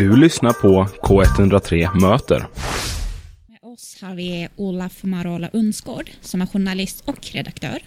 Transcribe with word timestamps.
Du 0.00 0.16
lyssnar 0.16 0.52
på 0.52 0.86
K103 1.02 2.00
Möter. 2.00 2.38
Med 3.48 3.58
oss 3.72 3.98
har 4.02 4.14
vi 4.14 4.48
Olaf 4.56 5.02
Marola 5.02 5.48
Unsgård 5.52 6.10
som 6.20 6.42
är 6.42 6.46
journalist 6.46 7.08
och 7.08 7.32
redaktör 7.32 7.78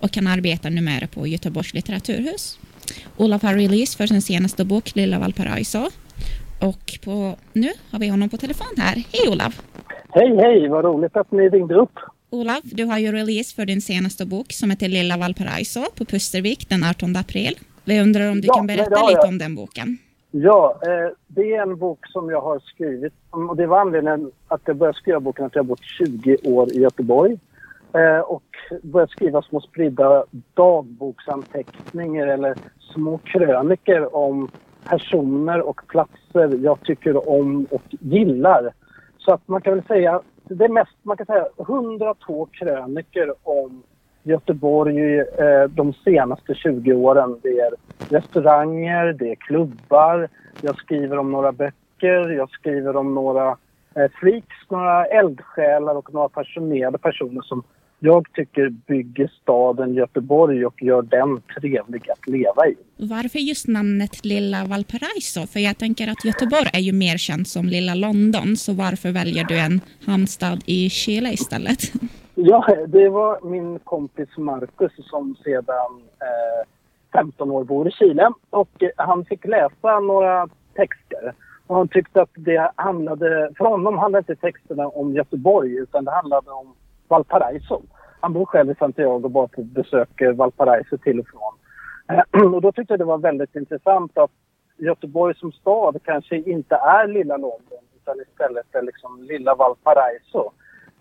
och 0.00 0.16
han 0.16 0.26
arbetar 0.26 0.70
numera 0.70 1.06
på 1.06 1.26
Göteborgs 1.26 1.74
litteraturhus. 1.74 2.58
Olaf 3.16 3.42
har 3.42 3.54
release 3.54 3.96
för 3.96 4.06
sin 4.06 4.22
senaste 4.22 4.64
bok 4.64 4.94
Lilla 4.94 5.18
Valparaiso 5.18 5.90
och 6.60 6.98
på, 7.04 7.36
nu 7.52 7.70
har 7.90 7.98
vi 7.98 8.08
honom 8.08 8.28
på 8.28 8.36
telefon 8.36 8.74
här. 8.76 8.94
Hej 9.12 9.28
Olaf! 9.28 9.62
Hej 10.10 10.36
hej, 10.36 10.68
vad 10.68 10.84
roligt 10.84 11.16
att 11.16 11.32
ni 11.32 11.48
ringde 11.48 11.74
upp. 11.74 11.94
Olaf, 12.30 12.60
du 12.62 12.84
har 12.84 12.98
ju 12.98 13.12
release 13.12 13.54
för 13.54 13.66
din 13.66 13.80
senaste 13.82 14.26
bok 14.26 14.52
som 14.52 14.70
heter 14.70 14.88
Lilla 14.88 15.16
Valparaiso 15.16 15.84
på 15.96 16.04
Pustervik 16.04 16.68
den 16.68 16.84
18 16.84 17.16
april. 17.16 17.58
Vi 17.84 18.00
undrar 18.00 18.30
om 18.30 18.40
du 18.40 18.46
Ja, 18.46 18.54
kan 18.54 18.66
berätta 18.66 19.08
lite 19.08 19.26
om 19.26 19.38
den 19.38 19.54
boken. 19.54 19.98
Ja, 20.34 20.80
eh, 20.82 21.12
det 21.26 21.54
är 21.54 21.62
en 21.62 21.76
bok 21.76 22.06
som 22.06 22.30
jag 22.30 22.40
har 22.40 22.58
skrivit. 22.58 23.12
Mm, 23.34 23.50
och 23.50 23.56
det 23.56 23.66
var 23.66 23.80
anledningen 23.80 24.30
att 24.48 24.60
jag 24.64 24.76
började 24.76 24.98
skriva 24.98 25.20
boken 25.20 25.44
att 25.44 25.54
jag 25.54 25.62
har 25.62 25.68
bott 25.68 25.84
20 25.84 26.36
år 26.44 26.72
i 26.72 26.80
Göteborg. 26.80 27.38
Eh, 27.92 28.18
och 28.18 28.42
började 28.82 29.12
skriva 29.12 29.42
små 29.42 29.60
spridda 29.60 30.24
dagboksanteckningar 30.54 32.26
eller 32.26 32.54
små 32.78 33.18
kröniker 33.18 34.16
om 34.16 34.48
personer 34.88 35.60
och 35.60 35.80
platser 35.88 36.58
jag 36.62 36.80
tycker 36.80 37.28
om 37.28 37.66
och 37.70 37.82
gillar. 37.88 38.72
Så 39.18 39.32
att 39.32 39.48
man 39.48 39.60
kan 39.60 39.74
väl 39.74 39.84
säga, 39.84 40.20
det 40.44 40.64
är 40.64 40.68
mest, 40.68 40.96
man 41.02 41.16
kan 41.16 41.26
säga 41.26 41.46
102 41.58 42.48
kröniker 42.52 43.34
om 43.42 43.82
Göteborg 44.22 45.18
eh, 45.18 45.64
de 45.70 45.92
senaste 45.92 46.54
20 46.54 46.92
åren. 46.92 47.40
Det 47.42 47.60
är 47.60 47.70
restauranger, 48.08 49.12
det 49.12 49.30
är 49.30 49.34
klubbar, 49.34 50.28
jag 50.60 50.76
skriver 50.76 51.18
om 51.18 51.32
några 51.32 51.52
böcker, 51.52 52.30
jag 52.30 52.50
skriver 52.50 52.96
om 52.96 53.14
några 53.14 53.56
eh, 53.94 54.10
freaks, 54.20 54.56
några 54.70 55.06
eldsjälar 55.06 55.94
och 55.94 56.14
några 56.14 56.28
passionerade 56.28 56.98
personer 56.98 57.42
som 57.42 57.62
jag 58.04 58.32
tycker 58.32 58.68
bygger 58.68 59.32
staden 59.42 59.94
Göteborg 59.94 60.66
och 60.66 60.82
gör 60.82 61.02
den 61.02 61.40
trevlig 61.40 62.10
att 62.10 62.28
leva 62.28 62.66
i. 62.66 62.74
Varför 62.96 63.38
just 63.38 63.68
namnet 63.68 64.24
Lilla 64.24 64.64
Valparaiso? 64.64 65.46
För 65.46 65.60
jag 65.60 65.78
tänker 65.78 66.08
att 66.08 66.24
Göteborg 66.24 66.70
är 66.72 66.80
ju 66.80 66.92
mer 66.92 67.16
känt 67.16 67.48
som 67.48 67.66
Lilla 67.66 67.94
London, 67.94 68.56
så 68.56 68.72
varför 68.72 69.12
väljer 69.12 69.44
du 69.44 69.58
en 69.58 69.80
hamnstad 70.06 70.58
i 70.66 70.90
Chile 70.90 71.32
istället? 71.32 71.92
Ja, 72.44 72.66
det 72.86 73.08
var 73.08 73.38
min 73.42 73.78
kompis 73.78 74.28
Marcus 74.36 74.92
som 74.96 75.36
sedan 75.44 76.02
eh, 76.20 76.68
15 77.12 77.50
år 77.50 77.64
bor 77.64 77.88
i 77.88 77.90
Chile 77.90 78.32
och 78.50 78.82
eh, 78.82 78.90
han 78.96 79.24
fick 79.24 79.44
läsa 79.44 80.00
några 80.00 80.48
texter. 80.74 81.34
Och 81.66 81.76
han 81.76 81.88
tyckte 81.88 82.22
att 82.22 82.30
det 82.34 82.72
handlade, 82.76 83.50
för 83.58 83.64
honom 83.64 83.98
handlade 83.98 84.32
inte 84.32 84.42
texterna 84.42 84.88
om 84.88 85.12
Göteborg 85.12 85.76
utan 85.76 86.04
det 86.04 86.10
handlade 86.10 86.50
om 86.50 86.74
Valparaiso. 87.08 87.82
Han 88.20 88.32
bor 88.32 88.44
själv 88.44 88.70
i 88.70 88.74
Santiago 88.74 89.24
och 89.24 89.30
bara 89.30 89.48
på 89.48 89.62
besöker 89.62 90.32
Valparaiso 90.32 90.98
till 90.98 91.20
och 91.20 91.26
från. 91.28 91.54
Eh, 92.18 92.44
och 92.54 92.62
då 92.62 92.72
tyckte 92.72 92.92
jag 92.92 93.00
det 93.00 93.04
var 93.04 93.18
väldigt 93.18 93.56
intressant 93.56 94.18
att 94.18 94.30
Göteborg 94.76 95.34
som 95.34 95.52
stad 95.52 95.98
kanske 96.04 96.36
inte 96.36 96.74
är 96.74 97.08
lilla 97.08 97.36
London 97.36 97.84
utan 97.96 98.20
istället 98.20 98.74
är 98.74 98.82
liksom 98.82 99.22
lilla 99.22 99.54
Valparaiso 99.54 100.52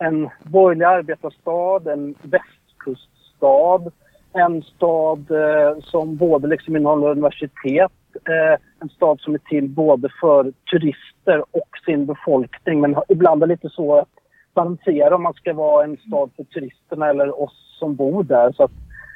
en 0.01 0.29
borgerlig 0.43 0.85
arbetarstad, 0.85 1.87
en 1.87 2.15
västkuststad, 2.21 3.91
en 4.33 4.61
stad 4.63 5.31
eh, 5.31 5.79
som 5.83 6.15
både 6.15 6.47
liksom 6.47 6.75
innehåller 6.75 7.07
universitet, 7.07 7.91
eh, 8.15 8.59
en 8.79 8.89
stad 8.89 9.19
som 9.19 9.33
är 9.33 9.39
till 9.39 9.69
både 9.69 10.09
för 10.21 10.53
turister 10.71 11.43
och 11.51 11.69
sin 11.85 12.05
befolkning 12.05 12.81
men 12.81 12.95
ibland 13.09 13.43
är 13.43 13.47
det 13.47 13.53
lite 13.53 13.69
så 13.69 13.99
att 13.99 14.09
balansera 14.53 15.15
om 15.15 15.23
man 15.23 15.33
ska 15.33 15.53
vara 15.53 15.83
en 15.83 15.97
stad 15.97 16.29
för 16.35 16.43
turisterna 16.43 17.09
eller 17.09 17.41
oss 17.41 17.77
som 17.79 17.95
bor 17.95 18.23
där. 18.23 18.51
Så 18.51 18.63
att, 18.63 18.71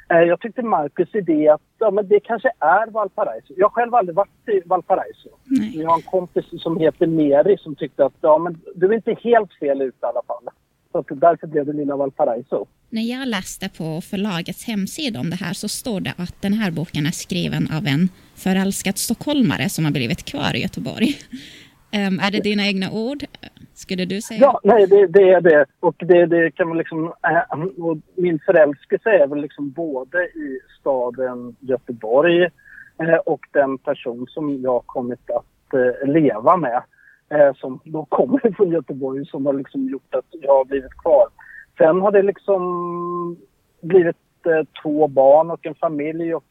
eh, 0.09 0.19
jag 0.19 0.39
tyckte 0.39 0.61
Marcus 0.61 1.15
idé 1.15 1.49
att 1.49 1.61
ja, 1.77 1.91
men 1.91 2.07
det 2.07 2.19
kanske 2.19 2.51
är 2.59 2.91
Valparaiso. 2.91 3.53
Jag 3.57 3.65
har 3.65 3.71
själv 3.71 3.95
aldrig 3.95 4.15
varit 4.15 4.49
i 4.49 4.61
Valparaiso. 4.65 5.29
Jag 5.73 5.89
har 5.89 5.95
en 5.95 6.01
kompis 6.01 6.45
som 6.61 6.77
heter 6.77 7.07
Meri 7.07 7.57
som 7.57 7.75
tyckte 7.75 8.05
att 8.05 8.13
ja, 8.21 8.37
men 8.37 8.57
du 8.75 8.87
är 8.87 8.93
inte 8.93 9.17
helt 9.23 9.53
fel 9.53 9.81
ute 9.81 10.05
i 10.05 10.09
alla 10.09 10.21
fall. 10.27 10.49
Så 10.95 10.99
att 10.99 11.21
därför 11.21 11.47
blev 11.47 11.65
det 11.65 11.73
Lilla 11.73 11.95
Valparaiso. 11.95 12.67
När 12.89 13.01
jag 13.01 13.27
läste 13.27 13.69
på 13.69 14.01
förlagets 14.01 14.67
hemsida 14.67 15.19
om 15.19 15.29
det 15.29 15.35
här 15.35 15.53
så 15.53 15.67
står 15.67 15.99
det 15.99 16.13
att 16.17 16.41
den 16.41 16.53
här 16.53 16.71
boken 16.71 17.05
är 17.05 17.11
skriven 17.11 17.67
av 17.77 17.87
en 17.87 18.09
förälskad 18.35 18.97
stockholmare 18.97 19.69
som 19.69 19.85
har 19.85 19.91
blivit 19.91 20.25
kvar 20.25 20.55
i 20.55 20.61
Göteborg. 20.61 21.07
Em, 21.91 22.19
är 22.19 22.31
det 22.31 22.39
dina 22.39 22.67
egna 22.67 22.91
ord? 22.91 23.23
Skulle 23.73 24.05
du 24.05 24.21
säga? 24.21 24.39
Ja, 24.41 24.59
nej, 24.63 24.87
det, 24.87 25.07
det 25.07 25.29
är 25.29 25.41
det. 25.41 25.65
Och 25.79 25.95
det, 25.97 26.25
det 26.25 26.51
kan 26.51 26.67
man 26.67 26.77
liksom... 26.77 27.13
Äh, 27.23 27.57
min 28.15 28.39
förälskelse 28.39 29.09
är 29.09 29.27
väl 29.27 29.41
liksom 29.41 29.71
både 29.71 30.17
i 30.17 30.59
staden 30.79 31.55
Göteborg 31.59 32.43
eh, 32.99 33.15
och 33.25 33.41
den 33.51 33.77
person 33.77 34.27
som 34.29 34.61
jag 34.61 34.83
kommit 34.85 35.29
att 35.29 35.73
eh, 35.73 36.07
leva 36.07 36.57
med. 36.57 36.83
Eh, 37.29 37.53
som 37.55 37.79
då 37.83 38.05
kommer 38.05 38.53
från 38.57 38.71
Göteborg 38.71 39.25
som 39.25 39.45
har 39.45 39.53
liksom 39.53 39.89
gjort 39.89 40.15
att 40.15 40.25
jag 40.31 40.57
har 40.57 40.65
blivit 40.65 40.93
kvar. 40.93 41.27
Sen 41.77 42.01
har 42.01 42.11
det 42.11 42.21
liksom 42.21 43.37
blivit 43.81 44.45
eh, 44.45 44.67
två 44.81 45.07
barn 45.07 45.51
och 45.51 45.65
en 45.65 45.75
familj 45.75 46.35
och 46.35 46.45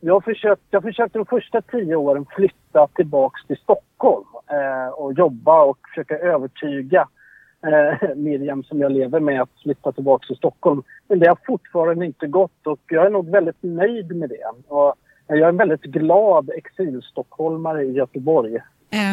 jag 0.00 0.24
försökt, 0.24 0.62
jag 0.70 0.82
försökte 0.82 1.18
de 1.18 1.26
första 1.26 1.62
tio 1.62 1.96
åren 1.96 2.26
flytta 2.36 2.88
tillbaks 2.94 3.46
till 3.46 3.56
Stockholm 3.56 4.26
eh, 4.50 4.88
och 4.88 5.12
jobba 5.12 5.62
och 5.62 5.78
försöka 5.88 6.18
övertyga 6.18 7.08
eh, 7.66 8.16
Miriam 8.16 8.64
som 8.64 8.80
jag 8.80 8.92
lever 8.92 9.20
med 9.20 9.42
att 9.42 9.60
flytta 9.62 9.92
tillbaks 9.92 10.26
till 10.26 10.36
Stockholm. 10.36 10.82
Men 11.08 11.18
det 11.18 11.28
har 11.28 11.38
fortfarande 11.46 12.06
inte 12.06 12.26
gått 12.26 12.66
och 12.66 12.80
jag 12.88 13.06
är 13.06 13.10
nog 13.10 13.30
väldigt 13.30 13.62
nöjd 13.62 14.16
med 14.16 14.28
det. 14.28 14.72
Och 14.74 14.94
jag 15.26 15.38
är 15.38 15.48
en 15.48 15.56
väldigt 15.56 15.82
glad 15.82 16.50
exilstockholmare 16.50 17.84
i 17.84 17.92
Göteborg. 17.92 18.56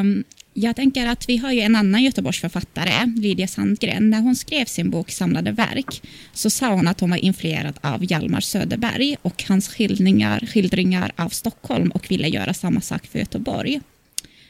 Um, 0.01 0.23
jag 0.53 0.75
tänker 0.75 1.07
att 1.07 1.29
vi 1.29 1.37
har 1.37 1.51
ju 1.51 1.59
en 1.59 1.75
annan 1.75 2.03
Göteborgsförfattare, 2.03 3.05
Lydia 3.17 3.47
Sandgren. 3.47 4.09
När 4.09 4.21
hon 4.21 4.35
skrev 4.35 4.65
sin 4.65 4.89
bok 4.89 5.09
Samlade 5.09 5.51
verk 5.51 6.01
så 6.33 6.49
sa 6.49 6.73
hon 6.73 6.87
att 6.87 6.99
hon 6.99 7.09
var 7.09 7.17
influerad 7.17 7.79
av 7.83 8.11
Hjalmar 8.11 8.39
Söderberg 8.39 9.17
och 9.21 9.43
hans 9.47 9.69
skildringar, 9.69 10.39
skildringar 10.39 11.11
av 11.17 11.29
Stockholm 11.29 11.91
och 11.91 12.11
ville 12.11 12.27
göra 12.27 12.53
samma 12.53 12.81
sak 12.81 13.05
för 13.05 13.19
Göteborg. 13.19 13.81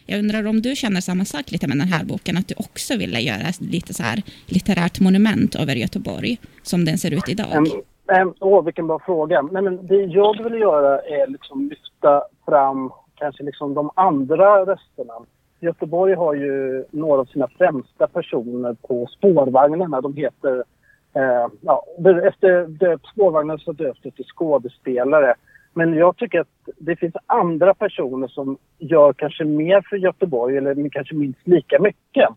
Jag 0.05 0.19
undrar 0.19 0.47
om 0.47 0.61
du 0.61 0.75
känner 0.75 1.01
samma 1.01 1.25
sak 1.25 1.51
lite 1.51 1.67
med 1.67 1.77
den 1.77 1.87
här 1.87 2.03
boken, 2.03 2.37
att 2.37 2.47
du 2.47 2.55
också 2.57 2.97
ville 2.97 3.19
göra 3.19 3.47
lite 3.59 3.93
så 3.93 4.03
här 4.03 4.21
litterärt 4.45 4.99
monument 4.99 5.55
över 5.55 5.75
Göteborg 5.75 6.37
som 6.63 6.85
den 6.85 6.97
ser 6.97 7.11
ut 7.11 7.29
idag. 7.29 7.51
Mm. 7.51 7.71
Mm, 8.11 8.33
åh, 8.39 8.65
vilken 8.65 8.87
bra 8.87 8.99
fråga. 9.05 9.41
Nej, 9.41 9.61
men 9.61 9.87
det 9.87 9.95
jag 9.95 10.43
vill 10.43 10.61
göra 10.61 10.99
är 11.01 11.27
liksom 11.27 11.69
lyfta 11.69 12.23
fram 12.45 12.91
kanske 13.15 13.43
liksom 13.43 13.73
de 13.73 13.89
andra 13.95 14.65
rösterna. 14.65 15.13
Göteborg 15.59 16.13
har 16.13 16.33
ju 16.33 16.85
några 16.91 17.21
av 17.21 17.25
sina 17.25 17.47
främsta 17.47 18.07
personer 18.07 18.73
på 18.73 19.07
spårvagnarna. 19.07 20.01
De 20.01 20.15
heter, 20.15 20.63
eh, 21.13 21.47
ja, 21.61 21.85
efter 22.23 22.65
spårvagnarna 22.67 23.07
spårvagnen 23.13 23.59
så 23.59 23.71
döps 23.71 24.01
det 24.01 24.11
till 24.11 24.25
skådespelare. 24.25 25.35
Men 25.73 25.93
jag 25.93 26.17
tycker 26.17 26.39
att 26.39 26.69
det 26.77 26.95
finns 26.95 27.15
andra 27.25 27.73
personer 27.73 28.27
som 28.27 28.57
gör 28.77 29.13
kanske 29.13 29.45
mer 29.45 29.85
för 29.89 29.97
Göteborg 29.97 30.57
eller 30.57 30.89
kanske 30.89 31.15
minst 31.15 31.47
lika 31.47 31.79
mycket. 31.79 32.29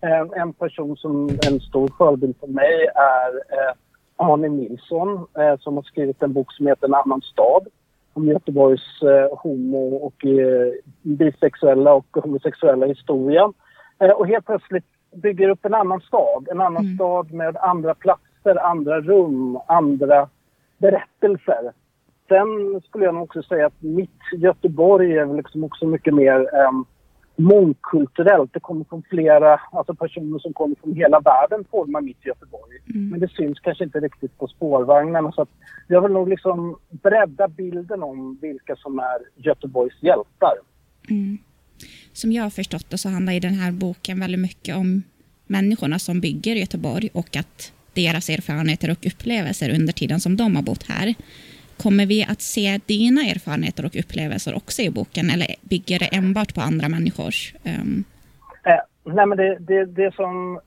Eh, 0.00 0.40
en 0.42 0.52
person 0.52 0.96
som 0.96 1.28
en 1.46 1.60
stor 1.60 1.90
förebild 1.98 2.36
för 2.40 2.46
mig 2.46 2.86
är 2.94 3.34
eh, 3.58 3.74
Arne 4.16 4.48
Nilsson 4.48 5.26
eh, 5.38 5.58
som 5.58 5.74
har 5.74 5.82
skrivit 5.82 6.22
en 6.22 6.32
bok 6.32 6.52
som 6.52 6.66
heter 6.66 6.86
En 6.86 6.94
annan 6.94 7.22
stad 7.22 7.68
om 8.18 8.28
Göteborgs 8.28 9.02
eh, 9.02 9.38
homo 9.38 9.96
och 9.96 10.26
eh, 10.26 10.72
bisexuella 11.02 11.94
och 11.94 12.06
homosexuella 12.22 12.86
historia. 12.86 13.52
Eh, 13.98 14.10
och 14.10 14.26
helt 14.28 14.46
plötsligt 14.46 14.84
bygger 15.14 15.48
upp 15.48 15.64
en 15.64 15.74
annan 15.74 16.00
stad. 16.00 16.48
En 16.50 16.60
annan 16.60 16.84
Mm. 16.84 16.94
stad 16.96 17.32
med 17.32 17.56
andra 17.56 17.94
platser, 17.94 18.56
andra 18.66 19.00
rum, 19.00 19.58
andra 19.68 20.28
berättelser. 20.78 21.72
Sen 22.28 22.80
skulle 22.88 23.04
jag 23.04 23.14
nog 23.14 23.22
också 23.22 23.42
säga 23.42 23.66
att 23.66 23.82
mitt 23.82 24.20
Göteborg 24.36 25.18
är 25.18 25.36
liksom 25.36 25.64
också 25.64 25.86
mycket 25.86 26.14
mer 26.14 26.40
eh, 26.54 26.70
mångkulturellt. 27.38 28.52
Det 28.52 28.60
kommer 28.60 28.84
från 28.84 29.02
flera 29.10 29.60
alltså 29.72 29.94
personer 29.94 30.38
som 30.38 30.52
kommer 30.52 30.76
från 30.82 30.94
hela 30.94 31.20
världen 31.20 31.64
formar 31.70 32.00
mitt 32.00 32.26
Göteborg. 32.26 32.78
Mm. 32.94 33.08
Men 33.08 33.20
det 33.20 33.28
syns 33.28 33.60
kanske 33.60 33.84
inte 33.84 34.00
riktigt 34.00 34.38
på 34.38 34.46
spårvagnarna. 34.48 35.32
Så 35.32 35.42
att 35.42 35.48
jag 35.86 36.02
vill 36.02 36.12
nog 36.12 36.28
liksom 36.28 36.78
bredda 36.90 37.48
bilden 37.48 38.02
om 38.02 38.38
vilka 38.40 38.76
som 38.76 38.98
är 38.98 39.18
Göteborgs 39.36 40.02
hjältar. 40.02 40.54
Mm. 41.10 41.38
Som 42.12 42.32
jag 42.32 42.42
har 42.42 42.50
förstått 42.50 42.90
det 42.90 42.98
så 42.98 43.08
handlar 43.08 43.32
ju 43.32 43.40
den 43.40 43.54
här 43.54 43.72
boken 43.72 44.20
väldigt 44.20 44.40
mycket 44.40 44.76
om 44.76 45.02
människorna 45.46 45.98
som 45.98 46.20
bygger 46.20 46.54
Göteborg 46.54 47.08
och 47.12 47.36
att 47.36 47.72
deras 47.92 48.28
erfarenheter 48.28 48.90
och 48.90 49.06
upplevelser 49.06 49.74
under 49.74 49.92
tiden 49.92 50.20
som 50.20 50.36
de 50.36 50.56
har 50.56 50.62
bott 50.62 50.82
här. 50.88 51.14
Kommer 51.82 52.06
vi 52.06 52.26
att 52.30 52.40
se 52.40 52.80
dina 52.86 53.20
erfarenheter 53.20 53.84
och 53.84 53.96
upplevelser 53.96 54.56
också 54.56 54.82
i 54.82 54.90
boken 54.90 55.30
eller 55.30 55.46
bygger 55.60 55.98
det 55.98 56.16
enbart 56.16 56.54
på 56.54 56.60
andra 56.60 56.88
människors? 56.88 57.54
Um... 57.64 58.04
Eh, 58.64 58.80
nej 59.04 59.26
men 59.26 59.38
det, 59.38 59.56
det, 59.60 59.84
det 59.84 60.14
som, 60.14 60.60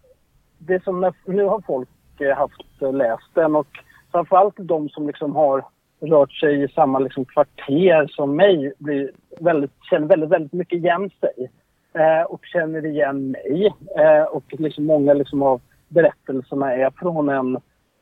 det 0.58 0.84
som 0.84 1.12
nu 1.26 1.44
har 1.44 1.62
folk 1.62 1.90
eh, 2.20 2.38
haft 2.38 2.82
eh, 2.82 2.94
läst 2.94 3.30
den 3.34 3.56
och 3.56 3.68
framförallt 4.12 4.56
de 4.58 4.90
som 4.90 5.08
liksom 5.08 5.36
har 5.36 5.66
rört 6.02 6.32
sig 6.32 6.64
i 6.64 6.68
samma 6.68 7.00
liksom 7.00 7.26
kvarter 7.26 8.08
som 8.08 8.36
mig 8.36 8.74
blir 8.78 9.12
väldigt, 9.40 9.72
känner 9.90 10.08
väldigt, 10.08 10.30
väldigt 10.30 10.54
mycket 10.54 10.80
igen 10.80 11.10
sig 11.20 11.52
eh, 11.94 12.22
och 12.22 12.46
känner 12.46 12.86
igen 12.86 13.32
mig. 13.32 13.74
Eh, 13.98 14.24
och 14.24 14.44
liksom 14.50 14.86
många 14.86 15.14
liksom 15.14 15.44
av 15.44 15.62
berättelserna 15.88 16.74
är 16.74 16.92
från 17.00 17.30
en 17.30 17.58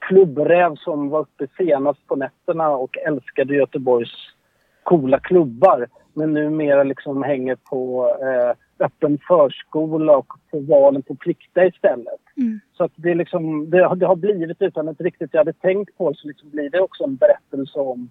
klubbräv 0.09 0.75
som 0.75 1.09
var 1.09 1.19
uppe 1.19 1.47
senast 1.57 2.07
på 2.07 2.15
nätterna 2.15 2.69
och 2.69 2.97
älskade 2.97 3.56
Göteborgs 3.56 4.11
coola 4.83 5.19
klubbar 5.19 5.88
men 6.13 6.33
numera 6.33 6.83
liksom 6.83 7.23
hänger 7.23 7.56
på 7.56 8.09
eh, 8.21 8.85
öppen 8.85 9.19
förskola 9.27 10.17
och 10.17 10.33
på 10.51 10.59
valen 10.59 11.01
på 11.01 11.15
plikta 11.15 11.65
istället. 11.65 12.21
Mm. 12.38 12.59
Så 12.77 12.83
att 12.83 12.91
det, 12.95 13.15
liksom, 13.15 13.69
det, 13.69 13.95
det, 13.95 14.06
har 14.06 14.15
blivit, 14.15 14.61
utan 14.61 14.89
att 14.89 15.01
riktigt 15.01 15.29
jag 15.33 15.39
hade 15.39 15.53
tänkt 15.53 15.97
på 15.97 16.13
så 16.13 16.27
liksom 16.27 16.50
blir 16.50 16.69
det 16.69 16.79
också 16.79 17.03
en 17.03 17.15
berättelse 17.15 17.79
om 17.79 18.09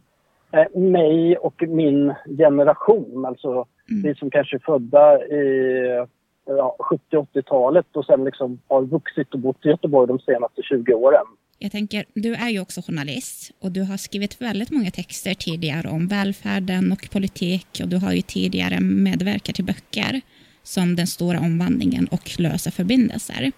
eh, 0.52 0.80
mig 0.80 1.36
och 1.36 1.62
min 1.68 2.14
generation. 2.38 3.24
Alltså 3.24 3.50
mm. 3.50 4.02
vi 4.02 4.14
som 4.14 4.30
kanske 4.30 4.56
är 4.56 4.62
födda 4.66 5.24
i 5.24 6.06
ja, 6.44 6.76
70-80-talet 7.10 7.96
och 7.96 8.04
sen 8.04 8.24
liksom 8.24 8.58
har 8.68 8.82
vuxit 8.82 9.34
och 9.34 9.40
bott 9.40 9.66
i 9.66 9.68
Göteborg 9.68 10.08
de 10.08 10.18
senaste 10.18 10.62
20 10.62 10.94
åren. 10.94 11.26
Jag 11.60 11.72
tänker, 11.72 12.04
du 12.14 12.34
är 12.34 12.48
ju 12.48 12.60
också 12.60 12.80
journalist 12.86 13.50
och 13.60 13.72
du 13.72 13.82
har 13.82 13.96
skrivit 13.96 14.42
väldigt 14.42 14.70
många 14.70 14.90
texter 14.90 15.34
tidigare 15.34 15.88
om 15.88 16.08
välfärden 16.08 16.92
och 16.92 17.10
politik 17.12 17.80
och 17.82 17.88
du 17.88 17.96
har 17.96 18.12
ju 18.12 18.22
tidigare 18.22 18.80
medverkat 18.80 19.54
till 19.54 19.64
böcker 19.64 20.20
som 20.62 20.96
Den 20.96 21.06
stora 21.06 21.38
omvandlingen 21.38 22.08
och 22.10 22.40
Lösa 22.40 22.70
förbindelser. 22.70 23.52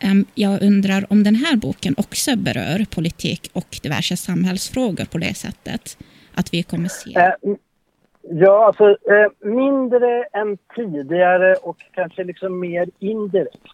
Ehm, 0.00 0.24
jag 0.34 0.62
undrar 0.62 1.12
om 1.12 1.22
den 1.22 1.34
här 1.34 1.56
boken 1.56 1.94
också 1.98 2.36
berör 2.36 2.86
politik 2.94 3.50
och 3.52 3.78
diverse 3.82 4.16
samhällsfrågor 4.16 5.04
på 5.04 5.18
det 5.18 5.34
sättet 5.34 5.98
att 6.34 6.54
vi 6.54 6.62
kommer 6.62 6.88
se? 6.88 7.14
Ehm, 7.14 7.56
ja, 8.22 8.66
alltså 8.66 8.84
ehm, 8.84 9.54
mindre 9.56 10.24
än 10.32 10.58
tidigare 10.76 11.54
och 11.54 11.76
kanske 11.92 12.24
liksom 12.24 12.60
mer 12.60 12.88
indirekt. 12.98 13.66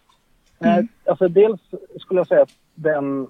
Mm. 0.63 0.87
Alltså 1.05 1.27
dels 1.27 1.61
skulle 1.99 2.19
jag 2.19 2.27
säga 2.27 2.41
att 2.41 2.55
den 2.75 3.27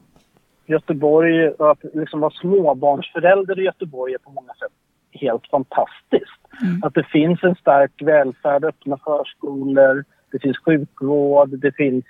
Göteborg, 0.65 1.47
att 1.59 1.83
liksom 1.93 2.19
vara 2.19 2.31
småbarnsförälder 2.31 3.59
i 3.59 3.63
Göteborg 3.63 4.13
är 4.13 4.17
på 4.17 4.31
många 4.31 4.53
sätt 4.53 4.71
helt 5.11 5.47
fantastiskt. 5.47 6.41
Mm. 6.61 6.83
Att 6.83 6.93
det 6.93 7.03
finns 7.03 7.43
en 7.43 7.55
stark 7.55 8.01
välfärd, 8.01 8.63
öppna 8.63 8.97
förskolor, 8.97 10.03
det 10.31 10.39
finns 10.39 10.57
sjukvård, 10.57 11.49
det 11.49 11.71
finns 11.71 12.05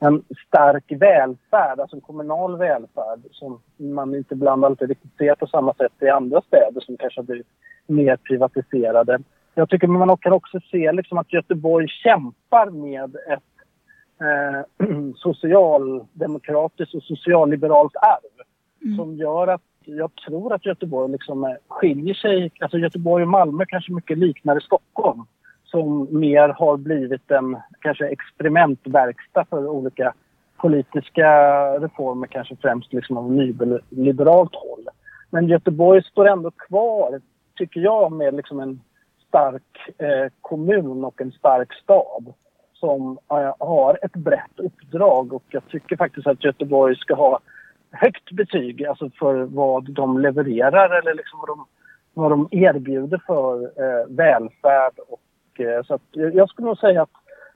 en 0.00 0.22
stark 0.46 0.84
välfärd, 0.88 1.80
alltså 1.80 1.96
en 1.96 2.00
kommunal 2.00 2.58
välfärd 2.58 3.20
som 3.30 3.60
man 3.76 4.14
inte 4.14 4.34
ibland 4.34 4.64
alltid 4.64 4.88
riktigt 4.88 5.16
ser 5.18 5.34
på 5.34 5.46
samma 5.46 5.74
sätt 5.74 5.92
i 6.00 6.08
andra 6.08 6.40
städer 6.40 6.80
som 6.80 6.96
kanske 6.96 7.20
har 7.20 7.26
blivit 7.26 7.46
mer 7.86 8.16
privatiserade. 8.16 9.18
Jag 9.54 9.68
tycker 9.68 9.86
man 9.86 10.16
kan 10.16 10.32
också 10.32 10.60
se 10.70 10.92
liksom 10.92 11.18
att 11.18 11.32
Göteborg 11.32 11.88
kämpar 11.88 12.70
med 12.70 13.14
ett 13.14 13.57
eh, 14.20 14.86
socialdemokratiskt 15.16 16.94
och 16.94 17.02
socialliberalt 17.02 17.96
arv 17.96 18.46
mm. 18.84 18.96
som 18.96 19.14
gör 19.14 19.46
att 19.46 19.62
jag 19.84 20.10
tror 20.14 20.52
att 20.52 20.66
Göteborg 20.66 21.12
liksom 21.12 21.56
skiljer 21.68 22.14
sig. 22.14 22.52
Alltså 22.60 22.78
Göteborg 22.78 23.22
och 23.22 23.28
Malmö 23.28 23.64
kanske 23.68 23.92
mycket 23.92 24.18
liknar 24.18 24.60
Stockholm 24.60 25.24
som 25.64 26.08
mer 26.10 26.48
har 26.48 26.76
blivit 26.76 27.30
en 27.30 27.56
kanske 27.80 28.08
experimentverkstad 28.08 29.44
för 29.44 29.66
olika 29.66 30.14
politiska 30.56 31.30
reformer, 31.80 32.26
kanske 32.26 32.56
främst 32.56 32.92
liksom 32.92 33.16
av 33.16 33.32
nyliberalt 33.32 34.54
håll. 34.54 34.88
Men 35.30 35.48
Göteborg 35.48 36.02
står 36.02 36.28
ändå 36.28 36.50
kvar, 36.50 37.20
tycker 37.54 37.80
jag, 37.80 38.12
med 38.12 38.34
liksom 38.34 38.60
en 38.60 38.80
stark 39.28 39.98
eh, 39.98 40.32
kommun 40.40 41.04
och 41.04 41.20
en 41.20 41.32
stark 41.32 41.72
stad 41.72 42.32
som 42.80 43.18
har 43.58 43.98
ett 44.02 44.12
brett 44.12 44.56
uppdrag 44.56 45.32
och 45.32 45.44
jag 45.48 45.68
tycker 45.68 45.96
faktiskt 45.96 46.26
att 46.26 46.44
Göteborg 46.44 46.96
ska 46.96 47.14
ha 47.14 47.40
högt 47.90 48.30
betyg 48.30 48.84
alltså 48.84 49.10
för 49.18 49.34
vad 49.34 49.90
de 49.90 50.18
levererar 50.18 50.98
eller 50.98 51.14
liksom 51.14 51.38
vad, 51.38 51.48
de, 51.48 51.66
vad 52.14 52.30
de 52.30 52.48
erbjuder 52.50 53.22
för 53.26 53.62
eh, 53.62 54.06
välfärd. 54.08 54.98
Och, 55.08 55.60
eh, 55.60 55.84
så 55.84 55.94
att, 55.94 56.02
jag 56.12 56.48
skulle 56.48 56.68
nog 56.68 56.78
säga 56.78 57.02
att 57.02 57.10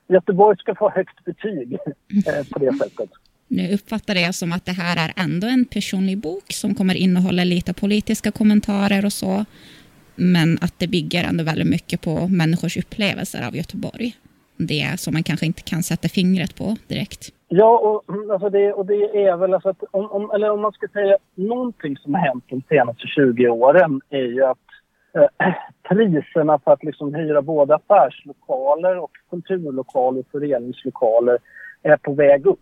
Göteborg 0.07 0.57
ska 0.57 0.75
få 0.75 0.89
högt 0.89 1.25
betyg 1.25 1.73
eh, 2.27 2.47
på 2.53 2.59
det 2.59 2.73
sättet. 2.73 3.09
Nu 3.47 3.73
uppfattar 3.73 4.15
jag 4.15 4.35
som 4.35 4.51
att 4.51 4.65
det 4.65 4.71
här 4.71 5.09
är 5.09 5.23
ändå 5.23 5.47
en 5.47 5.65
personlig 5.65 6.17
bok 6.17 6.43
som 6.51 6.75
kommer 6.75 6.95
innehålla 6.95 7.43
lite 7.43 7.73
politiska 7.73 8.31
kommentarer 8.31 9.05
och 9.05 9.13
så. 9.13 9.45
Men 10.15 10.57
att 10.61 10.79
det 10.79 10.87
bygger 10.87 11.23
ändå 11.23 11.43
väldigt 11.43 11.67
mycket 11.67 12.01
på 12.01 12.27
människors 12.27 12.77
upplevelser 12.77 13.47
av 13.47 13.55
Göteborg. 13.55 14.15
Det 14.67 14.99
som 14.99 15.13
man 15.13 15.23
kanske 15.23 15.45
inte 15.45 15.61
kan 15.61 15.83
sätta 15.83 16.07
fingret 16.07 16.55
på 16.55 16.75
direkt. 16.87 17.29
Ja, 17.47 17.77
och, 17.77 18.15
mm, 18.15 18.31
alltså 18.31 18.49
det, 18.49 18.73
och 18.73 18.85
det 18.85 19.27
är 19.27 19.37
väl 19.37 19.53
alltså 19.53 19.69
att 19.69 19.83
om, 19.91 20.11
om, 20.11 20.31
eller 20.31 20.51
om 20.51 20.61
man 20.61 20.71
ska 20.71 20.87
säga 20.87 21.17
någonting 21.35 21.97
som 21.97 22.13
har 22.13 22.21
hänt 22.21 22.43
de 22.47 22.61
senaste 22.69 23.07
20 23.07 23.49
åren 23.49 24.01
är 24.09 24.25
ju 24.35 24.43
att 24.45 24.57
eh, 25.13 25.53
priserna 25.89 26.59
för 26.59 26.71
att 26.71 26.83
liksom 26.83 27.13
hyra 27.13 27.41
både 27.41 27.75
affärslokaler 27.75 28.97
och 28.97 29.11
kulturlokaler 29.29 30.19
och 30.19 30.27
föreningslokaler 30.31 31.37
är 31.83 31.97
på 31.97 32.13
väg 32.13 32.45
upp. 32.45 32.59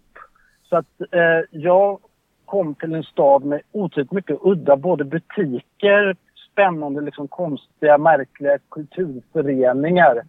Så 0.69 0.77
att 0.77 1.01
eh, 1.11 1.41
jag 1.51 1.99
kom 2.45 2.75
till 2.75 2.93
en 2.93 3.03
stad 3.03 3.45
med 3.45 3.61
otroligt 3.71 4.11
mycket 4.11 4.37
udda 4.41 4.75
både 4.75 5.03
butiker, 5.03 6.15
spännande, 6.51 7.01
liksom 7.01 7.27
konstiga, 7.27 7.97
märkliga 7.97 8.57
kulturföreningar. 8.69 10.21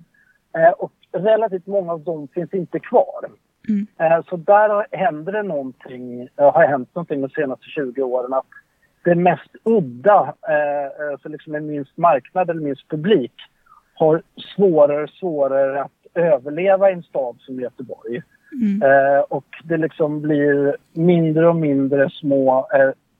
Eh, 0.57 0.71
och 0.71 0.93
relativt 1.13 1.67
många 1.67 1.93
av 1.93 2.01
dem 2.01 2.29
finns 2.35 2.55
inte 2.55 2.79
kvar. 2.79 3.29
Mm. 3.69 3.87
Eh, 3.99 4.25
så 4.29 4.37
där 4.37 4.97
händer 4.97 5.33
det 5.33 5.43
någonting, 5.43 6.29
eh, 6.37 6.55
har 6.55 6.67
hänt 6.67 6.95
någonting 6.95 7.21
de 7.21 7.29
senaste 7.29 7.65
20 7.67 8.03
åren. 8.03 8.33
Att 8.33 8.47
det 9.05 9.15
mest 9.15 9.51
udda, 9.65 10.35
eh, 10.49 11.19
så 11.23 11.29
liksom 11.29 11.55
en 11.55 11.67
minst 11.67 11.97
marknad 11.97 12.51
eller 12.51 12.61
minst 12.61 12.89
publik, 12.89 13.33
har 13.95 14.23
svårare 14.57 15.03
och 15.03 15.11
svårare 15.11 15.83
att 15.83 16.07
överleva 16.15 16.91
i 16.91 16.93
en 16.93 17.03
stad 17.03 17.37
som 17.41 17.61
Göteborg. 17.61 18.23
Mm. 18.63 18.83
Och 19.29 19.47
det 19.65 19.77
liksom 19.77 20.21
blir 20.21 20.77
mindre 20.93 21.49
och 21.49 21.57
mindre 21.57 22.11
små 22.11 22.69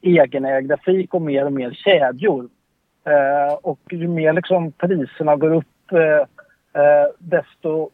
egenägda 0.01 0.77
fik 0.77 1.15
och 1.15 1.23
mer 1.23 1.45
och 1.45 1.53
mer 1.53 1.71
kedjor. 1.71 2.49
Och 3.63 3.81
ju 3.91 4.09
mer 4.09 4.33
liksom 4.33 4.73
priserna 4.73 5.37
går 5.37 5.55
upp 5.55 5.93
desto 7.19 7.91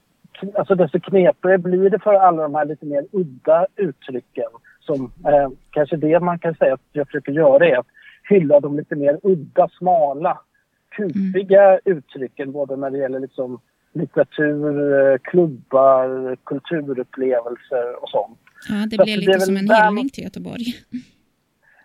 alltså 0.55 0.75
desto 0.75 1.01
knepigare 1.01 1.59
blir 1.59 1.91
det 1.91 1.99
för 1.99 2.15
alla 2.15 2.43
de 2.43 2.55
här 2.55 2.65
lite 2.65 2.87
mer 2.87 3.07
udda 3.13 3.67
uttrycken. 3.77 4.51
Som 4.81 5.05
eh, 5.05 5.49
kanske 5.71 5.97
det 5.97 6.21
man 6.21 6.39
kan 6.39 6.55
säga 6.55 6.75
att 6.75 6.81
jag 6.93 7.07
försöker 7.07 7.33
göra 7.33 7.67
är 7.67 7.79
att 7.79 7.87
hylla 8.29 8.61
de 8.61 8.77
lite 8.77 8.97
mer 8.97 9.19
udda, 9.23 9.69
smala, 9.79 10.41
kupiga 10.91 11.63
mm. 11.63 11.81
uttrycken 11.85 12.53
både 12.53 12.77
när 12.77 12.91
det 12.91 12.99
gäller 12.99 13.21
liksom 13.21 13.61
litteratur, 13.93 14.93
eh, 15.13 15.19
klubbar, 15.19 16.37
kulturupplevelser 16.45 18.03
och 18.03 18.09
sånt. 18.09 18.39
Ja, 18.69 18.87
det 18.91 19.05
blir 19.05 19.17
lite 19.17 19.33
det 19.33 19.41
som 19.41 19.57
en 19.57 19.71
hyllning 19.71 20.09
till 20.09 20.25
Göteborg. 20.25 20.65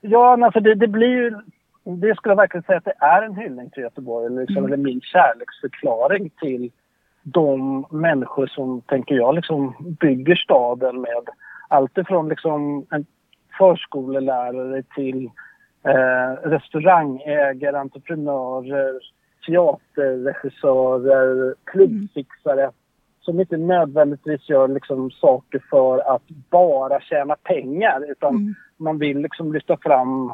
Ja, 0.01 0.45
alltså 0.45 0.59
det, 0.59 0.75
det 0.75 0.87
blir 0.87 1.07
ju... 1.07 1.31
Det 1.85 2.15
skulle 2.15 2.31
jag 2.31 2.37
verkligen 2.37 2.63
säga 2.63 2.77
att 2.77 2.85
det 2.85 2.97
är 2.99 3.21
en 3.21 3.35
hyllning 3.35 3.69
till 3.69 3.83
Göteborg, 3.83 4.39
liksom, 4.39 4.57
mm. 4.57 4.65
eller 4.65 4.83
min 4.83 5.01
kärleksförklaring 5.01 6.29
till 6.41 6.71
de 7.23 7.85
människor 7.89 8.47
som, 8.47 8.81
tänker 8.81 9.15
jag, 9.15 9.35
liksom 9.35 9.75
bygger 9.99 10.35
staden 10.35 11.01
med 11.01 11.29
allt 11.67 11.97
ifrån 11.97 12.29
liksom 12.29 12.85
en 12.91 13.05
förskolelärare 13.57 14.83
till 14.95 15.29
eh, 15.83 16.49
restaurangägare, 16.49 17.77
entreprenörer, 17.77 18.99
teaterregissörer, 19.45 21.55
klubbfixare 21.63 22.61
mm. 22.61 22.73
som 23.21 23.39
inte 23.39 23.57
nödvändigtvis 23.57 24.49
gör 24.49 24.67
liksom 24.67 25.11
saker 25.11 25.63
för 25.69 26.15
att 26.15 26.27
bara 26.49 27.01
tjäna 27.01 27.35
pengar 27.35 28.11
utan 28.11 28.35
mm. 28.35 28.55
man 28.77 28.97
vill 28.97 29.19
liksom 29.19 29.53
lyfta 29.53 29.77
fram 29.77 30.31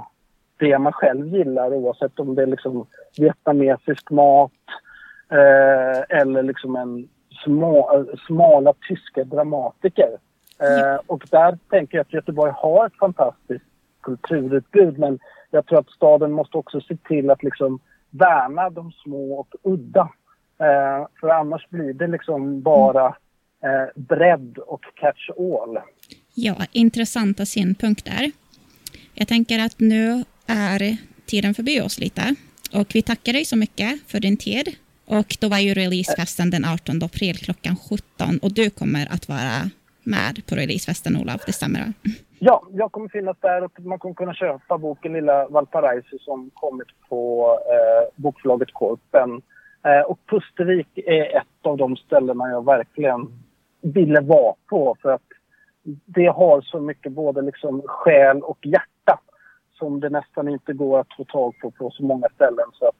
det 0.57 0.79
man 0.79 0.93
själv 0.93 1.27
gillar 1.27 1.73
oavsett 1.73 2.19
om 2.19 2.35
det 2.35 2.41
är 2.41 2.47
liksom 2.47 2.85
vietnamesisk 3.17 4.11
mat, 4.11 4.51
eh, 5.31 6.19
eller 6.19 6.43
liksom 6.43 6.75
en 6.75 7.09
små, 7.43 8.05
smala 8.27 8.73
tyska 8.87 9.23
dramatiker. 9.23 10.09
Eh, 10.61 10.99
och 11.07 11.27
där 11.31 11.57
tänker 11.69 11.97
jag 11.97 12.05
att 12.05 12.13
Göteborg 12.13 12.51
har 12.55 12.85
ett 12.85 12.97
fantastiskt 12.99 13.65
kulturutbud 14.01 14.99
men 14.99 15.19
jag 15.51 15.65
tror 15.65 15.79
att 15.79 15.89
staden 15.89 16.31
måste 16.31 16.57
också 16.57 16.81
se 16.81 16.97
till 17.07 17.29
att 17.29 17.43
liksom 17.43 17.79
värna 18.09 18.69
de 18.69 18.91
små 18.91 19.39
och 19.39 19.55
udda. 19.63 20.09
Eh, 20.59 21.07
för 21.19 21.29
annars 21.29 21.69
blir 21.69 21.93
det 21.93 22.07
liksom 22.07 22.61
bara 22.61 23.05
eh, 23.63 23.87
bredd 23.95 24.57
och 24.57 24.81
catch 24.95 25.29
all. 25.29 25.79
Ja, 26.33 26.55
intressanta 26.71 27.45
synpunkter. 27.45 28.31
Jag 29.13 29.27
tänker 29.27 29.59
att 29.59 29.79
nu 29.79 30.23
är 30.47 30.97
tiden 31.25 31.53
förbi 31.53 31.81
oss 31.81 31.99
lite 31.99 32.35
och 32.73 32.87
vi 32.93 33.01
tackar 33.01 33.33
dig 33.33 33.45
så 33.45 33.55
mycket 33.55 33.99
för 34.07 34.19
din 34.19 34.37
tid. 34.37 34.75
Och 35.17 35.29
då 35.41 35.49
var 35.49 35.57
ju 35.57 35.73
releasefesten 35.73 36.49
den 36.49 36.65
18 36.65 37.03
april 37.03 37.35
klockan 37.37 37.75
17 37.89 38.39
och 38.41 38.53
du 38.53 38.69
kommer 38.69 39.13
att 39.15 39.29
vara 39.29 39.57
med 40.03 40.35
på 40.47 40.55
releasefesten 40.55 41.17
Olof, 41.17 41.45
det 41.45 41.51
stämmer? 41.51 41.93
Ja, 42.39 42.63
jag 42.71 42.91
kommer 42.91 43.09
finnas 43.09 43.37
där 43.41 43.63
och 43.63 43.79
man 43.79 43.99
kommer 43.99 44.15
kunna 44.15 44.33
köpa 44.33 44.77
boken 44.77 45.13
Lilla 45.13 45.47
Valparaiso 45.47 46.17
som 46.19 46.49
kommit 46.53 46.87
på 47.09 47.51
eh, 47.73 48.21
bokförlaget 48.23 48.73
Korpen. 48.73 49.41
Eh, 49.85 50.01
och 50.01 50.19
Pustervik 50.29 50.97
är 50.97 51.37
ett 51.37 51.61
av 51.61 51.77
de 51.77 51.97
ställena 51.97 52.49
jag 52.49 52.65
verkligen 52.65 53.21
ville 53.81 54.21
vara 54.21 54.55
på 54.69 54.97
för 55.01 55.09
att 55.11 55.29
det 56.05 56.27
har 56.27 56.61
så 56.61 56.79
mycket 56.79 57.11
både 57.11 57.41
liksom 57.41 57.81
själ 57.85 58.41
och 58.41 58.65
hjärta 58.65 59.19
som 59.79 59.99
det 59.99 60.09
nästan 60.09 60.47
inte 60.47 60.73
går 60.73 60.99
att 60.99 61.15
få 61.17 61.23
tag 61.23 61.53
på 61.61 61.71
på 61.71 61.91
så 61.91 62.03
många 62.03 62.27
ställen. 62.35 62.65
Så 62.73 62.85
att, 62.85 62.95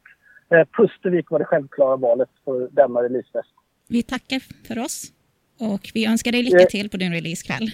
Pustervik 0.77 1.32
var 1.32 1.39
det 1.39 1.46
självklara 1.46 1.96
valet 1.96 2.29
för 2.46 2.70
denna 2.72 3.03
releasefest. 3.03 3.53
Vi 3.89 4.03
tackar 4.03 4.39
för 4.68 4.79
oss 4.79 5.12
och 5.60 5.91
vi 5.94 6.06
önskar 6.06 6.32
dig 6.32 6.44
lycka 6.44 6.65
till 6.65 6.89
på 6.89 6.98
din 6.98 7.13
releasekväll. 7.13 7.72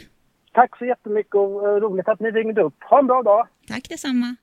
Tack 0.53 0.77
så 0.77 0.85
jättemycket 0.85 1.35
och 1.35 1.67
eh, 1.67 1.75
roligt 1.75 2.07
att 2.07 2.19
ni 2.19 2.31
ringde 2.31 2.61
upp. 2.61 2.83
Ha 2.89 2.99
en 2.99 3.07
bra 3.07 3.23
dag! 3.23 3.47
Tack 3.67 3.89
detsamma! 3.89 4.35